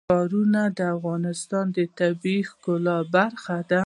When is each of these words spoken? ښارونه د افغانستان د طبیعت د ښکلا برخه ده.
ښارونه 0.09 0.61
د 0.77 0.79
افغانستان 0.95 1.65
د 1.75 1.77
طبیعت 1.99 2.43
د 2.47 2.47
ښکلا 2.49 2.97
برخه 3.15 3.57
ده. 3.69 3.79